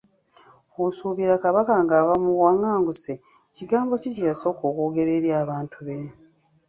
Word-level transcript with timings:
Osuubira 0.83 1.33
Kabaka 1.43 1.73
ng’ava 1.83 2.13
mu 2.23 2.29
buwangaanguse, 2.37 3.13
kigambo 3.55 3.93
ki 4.01 4.09
kye 4.15 4.25
yasooka 4.29 4.61
okwogera 4.71 5.11
eri 5.17 5.29
abantu 5.41 5.77
be? 5.85 5.97